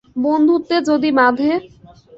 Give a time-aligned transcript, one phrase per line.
[0.23, 1.51] বন্ধুত্বে যদি বাধে?